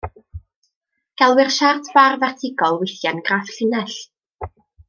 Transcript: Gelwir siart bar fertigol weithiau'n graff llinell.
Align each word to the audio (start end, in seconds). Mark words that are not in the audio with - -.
Gelwir 1.23 1.51
siart 1.57 1.91
bar 1.99 2.17
fertigol 2.25 2.81
weithiau'n 2.87 3.23
graff 3.31 3.55
llinell. 3.59 3.99